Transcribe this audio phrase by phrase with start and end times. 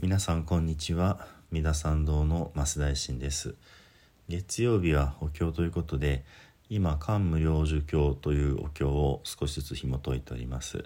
[0.00, 1.26] 皆さんこんにちは。
[1.50, 3.56] 三田参道の増大臣です。
[4.28, 6.24] 月曜日はお経ということで
[6.70, 10.84] 今漢無量寿経というお経を少しずつ紐解いております。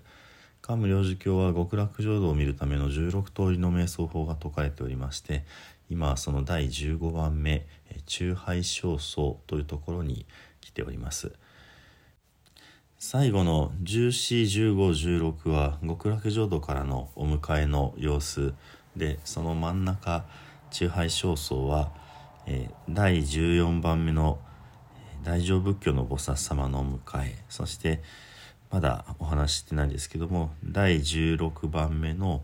[0.63, 5.45] 漢無量寿経は極楽浄土を見るための16通りの瞑想法が説かれておりまして
[5.91, 7.67] 今はその第15番目
[8.07, 10.25] 中拝正僧というところに
[10.63, 11.33] 来ております。
[12.99, 18.55] 最後の141516は極楽浄土からのお迎えの様子。
[18.97, 20.25] でその真ん中
[20.71, 21.91] 中拝正僧は、
[22.47, 24.39] えー、第14番目の
[25.23, 28.03] 大乗仏教の菩薩様のお迎えそして
[28.71, 32.43] まだお話ししてないですけども第16番目の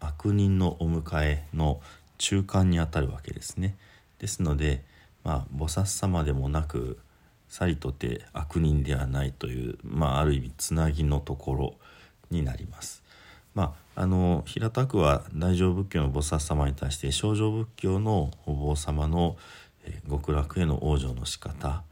[0.00, 1.80] 悪人のお迎えの
[2.18, 3.76] 中間にあたるわけですね。
[4.18, 4.84] ですので、
[5.24, 6.98] まあ、菩薩様でもなく
[7.48, 11.74] さりとて悪人ではないという、まあ、ある意味つなぎのところ
[12.30, 13.02] になります。
[13.54, 19.36] まあ、あの平たくは大乗仏教の菩薩様に対して正常仏教のお坊様の、
[20.08, 21.82] 極楽への往生の仕方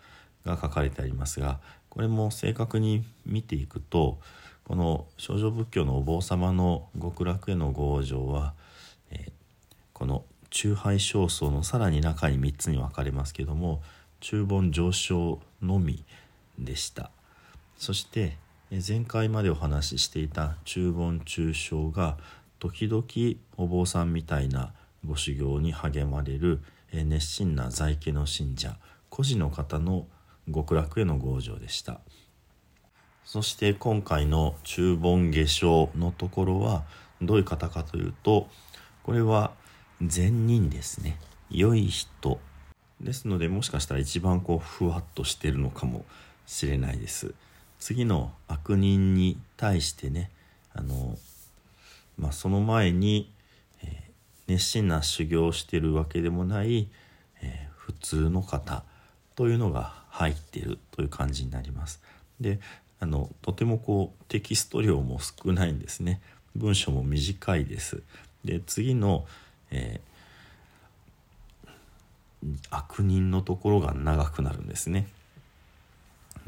[0.44, 1.58] が書かれてありますが
[1.88, 4.20] これも正確に見ていくと
[4.62, 8.54] この正常仏教のお坊様の極楽へのご往生は、
[9.92, 13.82] この中拝正僧のさらに中に3つに分かれますけども
[14.20, 16.04] 中盆上昇のみ
[16.58, 17.10] でした。
[17.76, 18.36] そして
[18.70, 22.16] 前回までお話ししていた中盆中傷が
[22.60, 23.04] 時々
[23.56, 24.72] お坊さんみたいな
[25.04, 26.60] ご修行に励まれる
[26.92, 28.76] 熱心な在家の信者
[29.08, 30.06] 孤児の方の
[30.52, 32.00] 極楽への合情でした。
[33.24, 36.84] そして今回の中盆下生のところは
[37.20, 38.46] どういう方かというと
[39.02, 39.50] これは
[40.00, 41.18] 善人ですね。
[41.50, 42.38] 良い人。
[43.00, 46.04] ですのでもしかしたら一番こうふわっとしてるのかも
[46.46, 47.34] しれないです。
[47.80, 50.30] 次の悪人に対してね
[50.74, 51.18] あの、
[52.18, 53.32] まあ、その前に、
[53.82, 56.88] えー、熱心な修行をしてるわけでもない、
[57.42, 58.84] えー、普通の方
[59.34, 62.00] というのが入っているという感じになります。
[62.40, 62.60] で
[63.00, 66.20] あのとてもこうテキスト量も少ないんですね。
[66.54, 68.02] 文章も短いです。
[68.44, 69.24] で次の、
[69.70, 75.08] えー、悪人のところが長くなるんですね。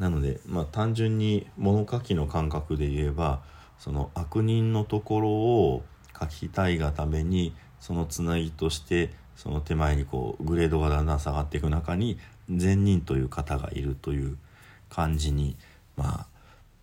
[0.02, 3.40] なのでまあ単純に物書きの感覚で言えば
[3.78, 5.84] その悪人のところを
[6.18, 12.18] 書きたいがためにそのつなぎとしてその手前にこうグレードがだんだん下がっていく中に
[12.50, 14.38] 善人という方がいるという
[14.90, 15.56] 感じに
[15.94, 16.26] まあ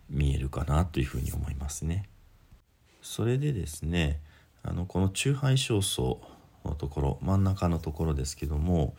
[0.08, 2.08] 見えるかなというふうに思いますね。
[3.02, 4.18] それでですね
[4.62, 6.16] あのこの中杯焦燥
[6.64, 8.94] のところ真ん中のところですけども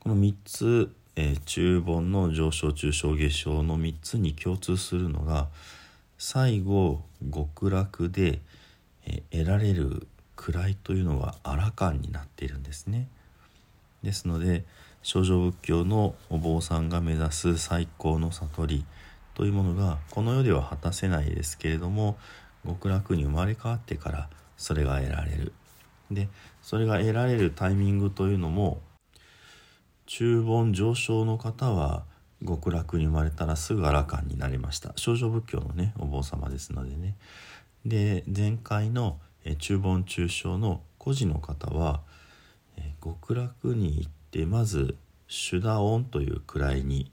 [0.00, 5.48] この3つえー、中盆の上昇中小下昇の3つに共通するのが
[6.16, 7.02] 最後
[7.34, 8.40] 極楽で、
[9.04, 10.06] えー、得られる
[10.36, 13.08] 位というのがアラカンになっているんですね。
[14.04, 14.64] ですので
[15.02, 18.84] 少女仏教のお坊さんが目指す最高の悟り
[19.34, 22.16] というものがこの世では果たせないですけれども
[22.64, 25.52] 極楽に生まれ変わってからそれが得られる。
[26.12, 26.28] で
[26.62, 28.80] それが得られるタイミングというのも
[30.08, 32.02] 中盆上昇の方は
[32.44, 34.94] 極楽に生まれたらすぐアラカンになりました。
[34.96, 37.14] 少女仏教のねお坊様ですのでね。
[37.84, 39.18] で前回の
[39.58, 42.00] 中盆中小の孤児の方は
[43.04, 44.96] 極楽に行ってまず
[45.26, 47.12] シュダオンという位に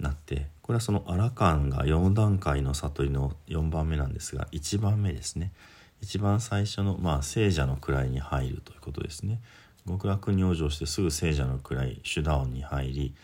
[0.00, 5.52] なってこれはそのアラカンが4段階の悟りの4番目なんですが1番目ですね。
[6.00, 9.40] 一番最初のまあ聖者の位に入るということですね。
[9.86, 13.14] 極楽に往生してすぐ聖者の位手段に入り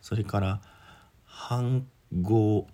[0.00, 0.60] それから
[1.26, 1.86] 半
[2.20, 2.66] 号、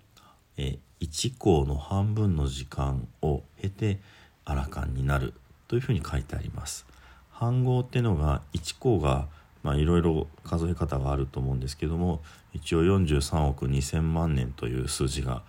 [0.57, 3.99] え1項の半分の時間を経て
[4.45, 5.33] アラカンになる
[5.67, 6.85] というふうに書いてあります。
[7.29, 9.27] 半号ってのが1項が
[9.61, 12.21] まあいろいろ数え方があると思うんですけども
[12.53, 15.43] 一応43億2,000万年という数字が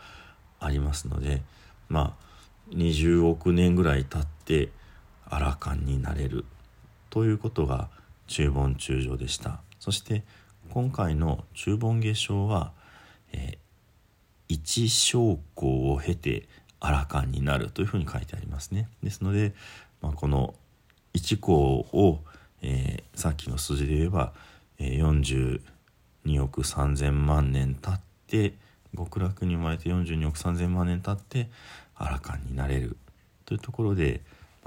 [0.58, 1.42] ありますので
[1.88, 4.70] まあ20億年ぐらい経って
[5.28, 6.44] アラカンになれる
[7.16, 7.88] ということが
[8.26, 9.62] 中盆中上でした。
[9.80, 10.22] そして
[10.68, 12.72] 今回の中盆下生は、
[13.32, 13.58] えー、
[14.48, 16.46] 一証拠を経て
[16.78, 18.90] あらかんになるというふうに書いてありますね。
[19.02, 19.54] ですので、
[20.02, 20.52] まあ、この
[21.14, 21.56] 一項
[21.90, 22.20] を、
[22.60, 24.34] えー、さっきの数字で言えば、
[24.78, 25.60] えー、
[26.26, 28.52] 42億3,000万年経って
[28.94, 31.48] 極楽に生まれて42億3,000万年経って
[31.94, 32.98] あらかんになれる
[33.46, 34.20] というところで、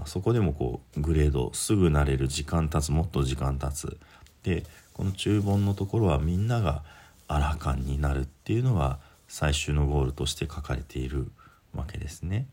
[0.05, 3.97] そこでもこうグレードすぐなれる時間経つもっと時間経つ
[4.43, 4.63] で
[4.93, 6.83] この中盆のところはみんなが
[7.27, 11.31] アラカンになるっていうのが最終のゴールとして書かれている
[11.73, 12.47] わけですね。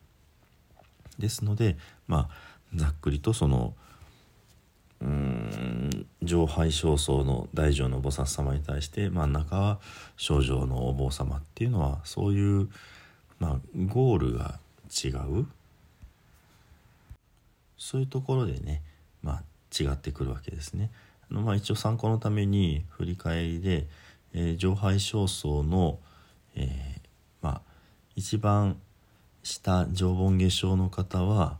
[1.19, 1.77] ですので
[2.07, 2.35] まあ
[2.75, 3.75] ざっくりとその
[5.01, 9.81] うーん上拝正僧の大乗の菩薩様に対して真ん中は
[10.17, 12.69] 正常のお坊様っていうのはそういう、
[13.39, 14.59] まあ、ゴールが
[14.91, 15.47] 違う
[17.79, 18.83] そういうところでね、
[19.23, 20.91] まあ、違ってくるわけですね。
[21.31, 23.87] あのまあ、一応参考のために振り返りで、
[24.33, 25.99] えー、上拝正僧の、
[26.55, 27.01] えー、
[27.43, 27.63] まあ、
[28.15, 28.77] 一番
[29.43, 31.59] 下常盆下生の方は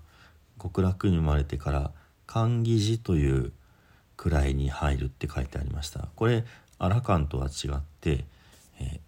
[0.61, 1.91] 極楽に生まれてから
[2.27, 3.53] 寛義寺という
[4.17, 6.45] 位に入るって書いてありましたこれ
[6.79, 8.25] アラカンとは違って、
[8.81, 9.01] え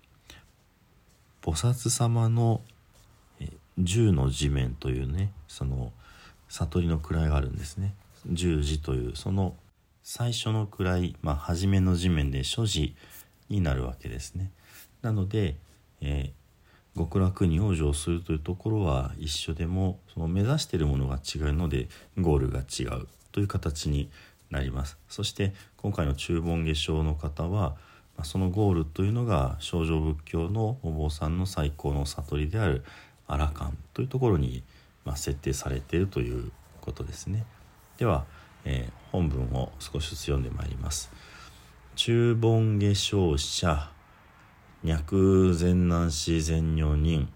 [1.42, 2.60] ー、菩薩様の、
[3.40, 5.92] えー、十の地面というねその
[6.48, 7.94] 悟りの位があるんですね。
[8.26, 9.54] 十字というその
[10.02, 12.94] 最初の位まあ初めの地面で所持
[13.48, 14.50] になるわけですね。
[15.02, 15.56] なので、
[16.00, 24.10] えー、極楽に往生するというところは一緒でもその目指しているものが違うのでゴールが違うという形に
[24.50, 24.98] なります。
[25.08, 27.76] そして今回の中盆下生の方は
[28.24, 32.84] そのゴールというのが少女仏教のお坊さんの最高の悟りである
[33.26, 34.62] アラカンというところに、
[35.08, 37.44] ま設定されているということですね。
[37.96, 38.26] では、
[38.64, 41.10] えー、本文を少しずつ読んでまいります。
[41.96, 43.90] 中盆下生者
[44.84, 47.28] 脈前難死前女人、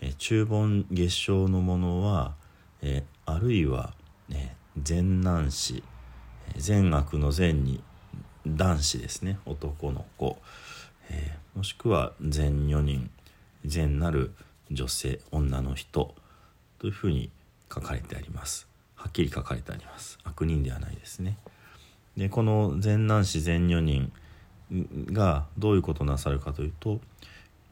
[0.00, 2.34] え中盆下生のものは、
[2.80, 3.92] えあるいは、
[4.28, 4.56] ね、
[4.88, 5.82] 前難死
[6.56, 7.82] 善悪の善に
[8.46, 9.38] 男子ですね。
[9.44, 10.38] 男の子、
[11.10, 13.10] えー、もしくは善女人。
[13.66, 14.32] 善なる
[14.70, 16.14] 女性女の人。
[16.80, 17.30] というふうに
[17.72, 18.66] 書かれてあります。
[18.96, 20.18] はっきり書かれてあります。
[20.24, 21.38] 悪人ではないですね。
[22.16, 24.12] でこの善男子善女人
[25.12, 27.00] がどういうことをなさるかというと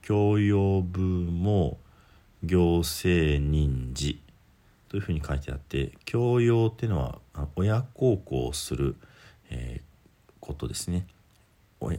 [0.02, 1.78] 教養部も
[2.42, 4.20] 行政人事
[4.88, 7.18] というふうに書いてあって教養っていうのは
[7.56, 8.96] 親孝行をする、
[9.50, 11.06] えー、ことですね、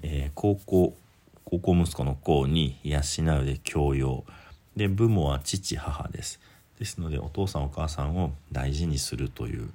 [0.01, 0.95] えー、高校
[1.44, 3.00] 高校息子の子に養
[3.41, 4.23] うで教養。
[4.75, 6.39] で母母は父母です。
[6.80, 9.70] ですのでお父さんお母さんを大事にするという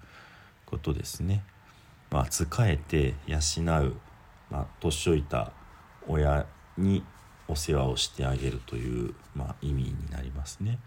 [0.67, 1.45] ことですね。
[2.11, 3.39] まあ仕えて養
[3.83, 3.97] う、
[4.51, 5.53] まあ、年老いた
[6.06, 6.47] 親
[6.79, 7.05] に
[7.49, 10.79] お世話をしてあげるという、まあ、意味になりますね。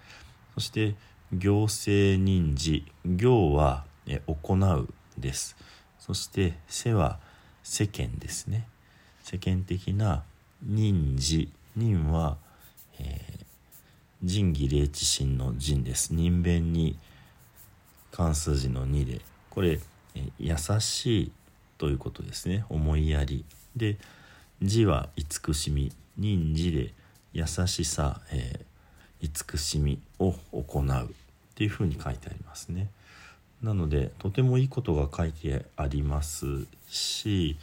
[0.55, 0.95] そして
[1.31, 4.87] 行政人事行はえ行う
[5.17, 5.55] です。
[5.99, 7.19] そして世は
[7.63, 8.67] 世間ですね。
[9.23, 10.23] 世間的な
[10.63, 12.37] 任事任は、
[12.99, 13.36] えー、
[14.23, 16.97] 仁義礼智信の仁です人弁に
[18.11, 19.79] 関数字の2でこれ、
[20.15, 21.31] え、優しい
[21.77, 23.97] ということですね思いやりで
[24.61, 26.93] 字は慈しみ任事で
[27.33, 31.07] 優しさ、えー、慈しみを行うっ
[31.53, 32.89] ていうふうに書いてありますね。
[33.61, 37.57] なのでとてもいいことが書いてありますし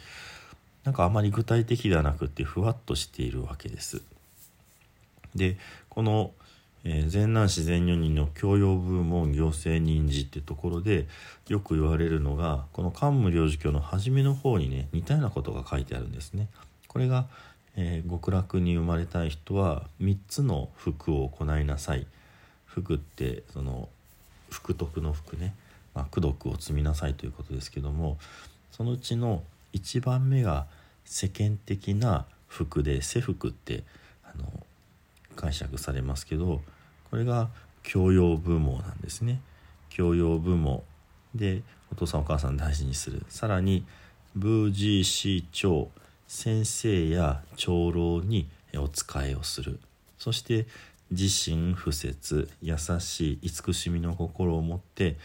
[0.83, 4.01] なんかあまり具体的ではなくてふわっとしているわけです。
[5.33, 5.57] で
[5.89, 6.31] この
[6.85, 11.07] え、善男子善女人の教養部門行政人事ってところで
[11.47, 16.47] よく言われるのがこの桓武領事教の初めの方にね似たようなことが書いてあるんですね。
[16.87, 17.25] これが、
[17.75, 22.05] えー、極楽に生まれたい人は3つの福を行いなさい。
[22.65, 23.89] 福ってその
[24.49, 25.55] 福徳の福ね、
[25.93, 28.17] まあ、功徳を積みなさいということですけども
[28.71, 30.67] そのうちの1番目が
[31.05, 33.83] 世間的な福で世福って
[34.23, 34.45] あの
[35.35, 36.61] 解釈されますけど
[37.09, 37.49] これが
[37.83, 39.41] 教養部門なんですね。
[39.89, 40.83] 教養部門
[41.33, 43.25] でお父さんお母さん大事にする。
[43.29, 43.85] さらに
[44.35, 45.89] ブージーシー長
[46.27, 49.79] 先生や長老にお仕えをする。
[50.17, 50.65] そして
[51.11, 55.17] 自身不説優しい慈しみの心を持って、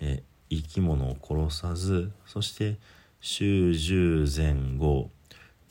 [0.00, 2.76] え生き物を殺さずそして
[3.20, 5.10] 修十前後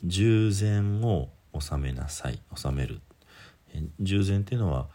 [0.04, 3.00] 従前を治めなさい治める。
[4.00, 4.88] 従前っていうのは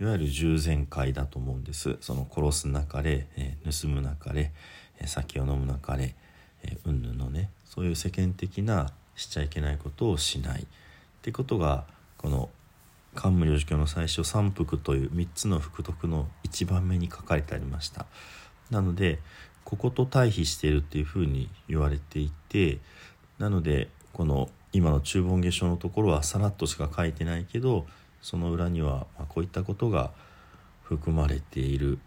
[0.00, 1.96] いわゆる従前会だと思うんです。
[2.00, 4.52] その殺すなかれ、え盗むなかれ、
[5.00, 6.14] え酒を飲むなかれ、
[6.62, 10.62] えうんぬのねそういう世間的なしちゃいけないことをしない。
[10.62, 10.66] っ
[11.22, 11.84] てことが
[12.16, 12.48] この
[13.14, 18.06] 桓武領事教の最初三福という3つの福徳の1番目に書かれてありました。
[18.70, 19.18] なので
[19.64, 22.78] ここと対比しているっていうふうに言われていて
[23.38, 27.86] なのでこの今の中盆下書のところはさらっとしか書いてないけど
[28.28, 30.10] その裏にはこういったことが
[30.82, 31.98] 含まれている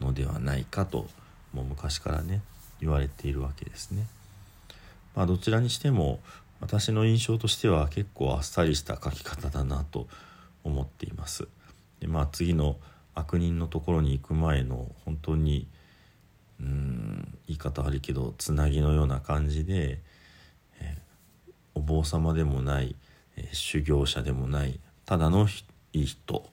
[0.00, 1.08] のではないかと
[1.52, 2.42] もう昔からね
[2.80, 4.06] 言われているわけですね。
[5.16, 6.20] まあ、どちらにしても
[6.60, 10.06] 私の印象としては結構あっさりした書き方だなと
[10.62, 11.48] 思っています。
[11.98, 12.76] でまあ次の
[13.16, 15.66] 悪人のところに行く前の本当に
[16.60, 19.98] うん生い方悪いけどつなぎのような感じで、
[20.80, 22.94] えー、お坊様でもない、
[23.36, 25.48] えー、修行者でもないただの
[25.92, 26.50] いい人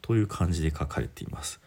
[0.00, 1.60] という感じで書かれています。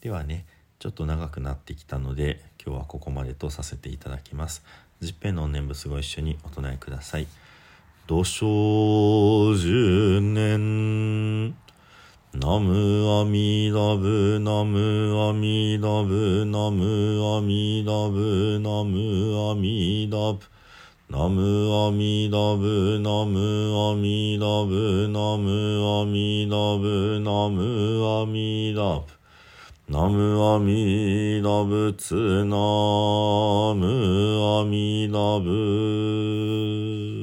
[0.00, 0.46] ではね
[0.78, 4.62] ちょっと長くなってきたので今日はここまでとさせていただきます。
[5.00, 7.26] 十平の念仏ご一緒にお唱えください
[8.06, 11.50] 土生十年
[12.32, 20.40] ナムアミダブナムアミダブナムアミダブナムアミダブ
[21.08, 23.38] ナムアミダブナム
[23.92, 29.06] アミダブナムアミダブナムアミダブ。
[29.88, 32.12] ナムアミダ仏
[32.44, 32.56] ナ
[33.76, 33.86] ム
[34.58, 37.15] アミダブ。